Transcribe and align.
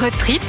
Road 0.00 0.12
trip 0.16 0.42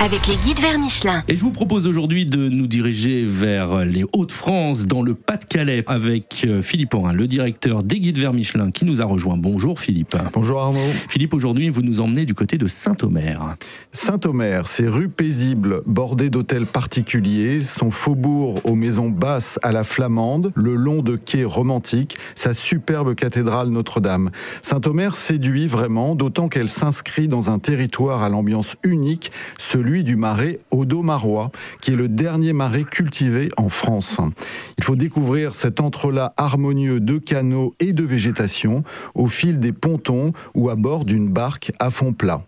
avec 0.00 0.26
les 0.28 0.36
guides 0.36 0.60
vers 0.60 0.78
Michelin. 0.78 1.22
Et 1.28 1.36
je 1.36 1.42
vous 1.42 1.50
propose 1.50 1.86
aujourd'hui 1.86 2.24
de 2.24 2.48
nous 2.48 2.66
diriger 2.66 3.24
vers 3.24 3.84
les 3.84 4.04
Hauts-de-France, 4.14 4.86
dans 4.86 5.02
le 5.02 5.14
Pas-de-Calais, 5.14 5.84
avec 5.88 6.44
euh, 6.46 6.62
Philippe 6.62 6.94
Orin, 6.94 7.12
le 7.12 7.26
directeur 7.26 7.82
des 7.82 7.98
guides 8.00 8.16
vers 8.16 8.32
Michelin, 8.32 8.70
qui 8.70 8.84
nous 8.84 9.02
a 9.02 9.04
rejoint. 9.04 9.36
Bonjour 9.36 9.80
Philippe. 9.80 10.16
Bonjour 10.32 10.62
Arnaud. 10.62 10.78
Philippe, 11.08 11.34
aujourd'hui, 11.34 11.68
vous 11.68 11.82
nous 11.82 12.00
emmenez 12.00 12.24
du 12.24 12.34
côté 12.34 12.56
de 12.56 12.66
Saint-Omer. 12.66 13.56
Saint-Omer, 13.92 14.66
c'est 14.66 14.86
rue 14.86 15.08
paisible, 15.08 15.82
bordée 15.84 16.30
d'hôtels 16.30 16.66
particuliers, 16.66 17.62
son 17.62 17.90
faubourg 17.90 18.60
aux 18.64 18.76
maisons 18.76 19.10
basses 19.10 19.58
à 19.62 19.72
la 19.72 19.84
flamande, 19.84 20.52
le 20.54 20.76
long 20.76 21.02
de 21.02 21.16
quais 21.16 21.44
romantiques, 21.44 22.16
sa 22.36 22.54
superbe 22.54 23.14
cathédrale 23.14 23.68
Notre-Dame. 23.68 24.30
Saint-Omer 24.62 25.16
séduit 25.16 25.66
vraiment, 25.66 26.14
d'autant 26.14 26.48
qu'elle 26.48 26.68
s'inscrit 26.68 27.28
dans 27.28 27.50
un 27.50 27.58
territoire 27.58 28.22
à 28.22 28.28
l'ambiance 28.28 28.76
unique, 28.82 29.32
celui 29.58 30.04
du 30.04 30.16
marais 30.16 30.58
Audomarois, 30.70 31.50
qui 31.80 31.92
est 31.92 31.96
le 31.96 32.08
dernier 32.08 32.52
marais 32.52 32.84
cultivé 32.84 33.50
en 33.56 33.68
France. 33.68 34.18
Il 34.78 34.84
faut 34.84 34.96
découvrir 34.96 35.54
cet 35.54 35.80
entrelac 35.80 36.32
harmonieux 36.36 37.00
de 37.00 37.18
canaux 37.18 37.74
et 37.80 37.92
de 37.92 38.04
végétation 38.04 38.84
au 39.14 39.26
fil 39.26 39.60
des 39.60 39.72
pontons 39.72 40.32
ou 40.54 40.70
à 40.70 40.76
bord 40.76 41.04
d'une 41.04 41.28
barque 41.28 41.72
à 41.78 41.90
fond 41.90 42.12
plat. 42.12 42.47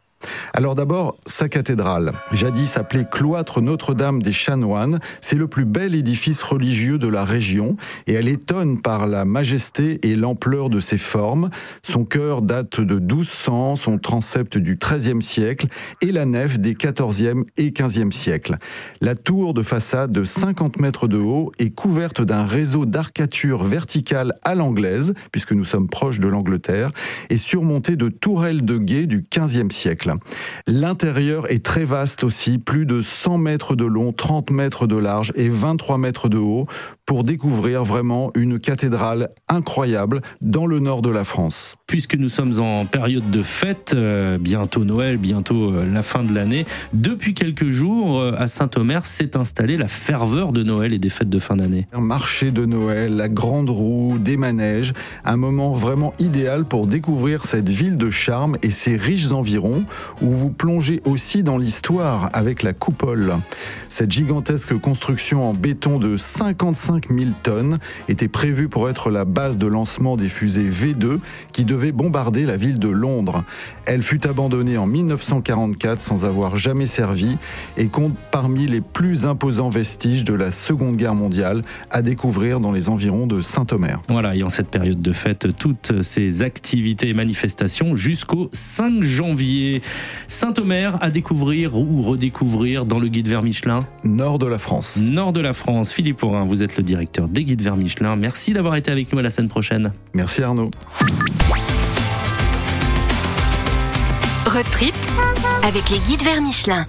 Alors 0.53 0.75
d'abord, 0.75 1.17
sa 1.27 1.49
cathédrale, 1.49 2.13
jadis 2.33 2.77
appelée 2.77 3.07
cloître 3.11 3.61
Notre-Dame 3.61 4.21
des 4.21 4.33
Chanoines, 4.33 4.99
c'est 5.21 5.37
le 5.37 5.47
plus 5.47 5.65
bel 5.65 5.95
édifice 5.95 6.43
religieux 6.43 6.99
de 6.99 7.07
la 7.07 7.25
région 7.25 7.77
et 8.07 8.15
elle 8.15 8.29
étonne 8.29 8.83
par 8.83 9.07
la 9.07 9.25
majesté 9.25 10.01
et 10.03 10.17
l'ampleur 10.17 10.69
de 10.69 10.81
ses 10.81 10.99
formes. 10.99 11.51
Son 11.83 12.05
cœur 12.05 12.43
date 12.43 12.81
de 12.81 12.99
1200, 12.99 13.77
son 13.77 13.99
transept 13.99 14.59
du 14.59 14.77
XIIIe 14.77 15.23
siècle 15.23 15.69
et 16.03 16.13
la 16.13 16.27
nef 16.27 16.59
des 16.59 16.75
XIVe 16.75 17.45
et 17.57 17.71
XVe 17.71 18.11
siècles. 18.11 18.59
La 19.01 19.15
tour 19.15 19.55
de 19.55 19.63
façade 19.63 20.13
de 20.13 20.25
50 20.25 20.79
mètres 20.81 21.07
de 21.07 21.19
haut 21.19 21.53
est 21.59 21.71
couverte 21.71 22.21
d'un 22.21 22.45
réseau 22.45 22.87
d'arcatures 22.87 23.65
verticales 23.65 24.35
à 24.45 24.55
l'anglaise, 24.55 25.15
puisque 25.33 25.53
nous 25.53 25.65
sommes 25.65 25.89
proches 25.89 26.21
de 26.21 26.29
l'Angleterre, 26.29 26.91
et 27.31 27.37
surmontée 27.37 27.97
de 27.97 28.09
tourelles 28.09 28.65
de 28.65 28.79
guet 28.79 29.07
du 29.07 29.25
XVe 29.31 29.71
siècle. 29.71 30.10
L'intérieur 30.67 31.51
est 31.51 31.65
très 31.65 31.85
vaste 31.85 32.25
aussi, 32.25 32.59
plus 32.59 32.87
de 32.87 33.03
100 33.03 33.39
mètres 33.39 33.77
de 33.77 33.85
long, 33.85 34.13
30 34.13 34.51
mètres 34.51 34.87
de 34.87 34.97
large 34.97 35.33
et 35.37 35.49
23 35.49 35.99
mètres 35.99 36.29
de 36.29 36.39
haut 36.39 36.67
pour 37.11 37.25
découvrir 37.25 37.83
vraiment 37.83 38.31
une 38.37 38.61
cathédrale 38.61 39.31
incroyable 39.49 40.21
dans 40.41 40.65
le 40.65 40.79
nord 40.79 41.03
de 41.03 41.11
la 41.11 41.25
France. 41.25 41.75
Puisque 41.89 42.15
nous 42.15 42.29
sommes 42.29 42.61
en 42.61 42.85
période 42.85 43.29
de 43.33 43.43
fête, 43.43 43.95
euh, 43.97 44.39
bientôt 44.39 44.85
Noël, 44.85 45.17
bientôt 45.17 45.73
euh, 45.73 45.93
la 45.93 46.05
fin 46.05 46.23
de 46.23 46.33
l'année, 46.33 46.67
depuis 46.93 47.35
quelques 47.35 47.71
jours 47.71 48.21
euh, 48.21 48.33
à 48.39 48.47
Saint-Omer 48.47 49.05
s'est 49.05 49.37
installée 49.37 49.77
la 49.77 49.89
ferveur 49.89 50.53
de 50.53 50.63
Noël 50.63 50.93
et 50.93 51.01
des 51.01 51.09
fêtes 51.09 51.29
de 51.29 51.41
fin 51.41 51.57
d'année. 51.57 51.89
Un 51.93 52.01
marché 52.01 52.53
de 52.53 52.65
Noël, 52.65 53.17
la 53.17 53.29
grande 53.29 53.71
roue, 53.71 54.19
des 54.21 54.37
manèges, 54.37 54.93
un 55.25 55.37
moment 55.37 55.73
vraiment 55.73 56.13
idéal 56.21 56.65
pour 56.65 56.87
découvrir 56.87 57.43
cette 57.43 57.69
ville 57.69 57.97
de 57.97 58.11
charme 58.11 58.57
et 58.63 58.71
ses 58.71 58.97
riches 58.97 59.33
environs 59.33 59.83
où 60.23 60.31
vous 60.31 60.51
plongez 60.51 61.03
aussi 61.05 61.43
dans 61.43 61.59
l'histoire 61.59 62.31
avec 62.35 62.63
la 62.63 62.73
coupole. 62.73 63.35
Cette 63.89 64.13
gigantesque 64.13 64.79
construction 64.79 65.51
en 65.51 65.55
béton 65.55 65.99
de 65.99 66.17
55 66.17 67.00
000 67.09 67.31
tonnes 67.43 67.79
était 68.09 68.29
prévue 68.29 68.69
pour 68.69 68.89
être 68.89 69.11
la 69.11 69.25
base 69.25 69.59
de 69.59 69.67
lancement 69.67 70.17
des 70.17 70.29
fusées 70.29 70.69
V2 70.69 71.19
qui 71.53 71.65
devaient 71.65 71.93
bombarder 71.93 72.45
la 72.45 72.57
ville 72.57 72.79
de 72.79 72.89
Londres. 72.89 73.45
Elle 73.87 74.03
fut 74.03 74.27
abandonnée 74.27 74.77
en 74.77 74.87
1944 74.87 76.01
sans 76.01 76.25
avoir 76.25 76.57
jamais 76.57 76.87
servi 76.87 77.37
et 77.77 77.87
compte 77.89 78.15
parmi 78.31 78.67
les 78.67 78.81
plus 78.81 79.27
imposants 79.27 79.69
vestiges 79.69 80.25
de 80.25 80.35
la 80.35 80.51
Seconde 80.51 80.97
Guerre 80.97 81.15
mondiale 81.15 81.63
à 81.91 82.03
découvrir 82.03 82.61
dans 82.61 82.73
les 82.73 82.89
environs 82.89 83.27
de 83.27 83.41
Saint-Omer. 83.41 84.01
Voilà, 84.09 84.37
et 84.37 84.43
en 84.43 84.49
cette 84.49 84.69
période 84.69 85.01
de 85.01 85.13
fête, 85.13 85.49
toutes 85.57 86.03
ces 86.03 86.43
activités 86.43 87.09
et 87.09 87.15
manifestations 87.15 87.97
jusqu'au 87.97 88.49
5 88.53 89.03
janvier. 89.03 89.83
Saint-Omer 90.29 90.99
à 91.01 91.11
découvrir 91.11 91.77
ou 91.77 92.03
redécouvrir 92.03 92.85
dans 92.85 92.99
le 92.99 93.09
guide 93.09 93.29
vers 93.29 93.43
Michelin 93.43 93.87
Nord 94.05 94.39
de 94.39 94.47
la 94.47 94.59
France. 94.59 94.97
Nord 94.97 95.33
de 95.33 95.41
la 95.41 95.53
France. 95.53 95.93
Philippe 95.93 96.19
Porin, 96.19 96.45
vous 96.45 96.63
êtes 96.63 96.77
le 96.77 96.83
directeur 96.91 97.29
des 97.29 97.45
guides 97.45 97.63
vers 97.63 97.77
Michelin. 97.77 98.17
Merci 98.17 98.53
d'avoir 98.53 98.75
été 98.75 98.91
avec 98.91 99.13
nous 99.13 99.21
à 99.21 99.23
la 99.23 99.31
semaine 99.31 99.49
prochaine. 99.49 99.93
Merci 100.13 100.43
Arnaud. 100.43 100.71
Road 104.45 104.67
trip 104.73 104.95
avec 105.63 105.89
les 105.89 106.01
guides 106.01 106.25
vers 106.25 106.43
Michelin. 106.43 106.85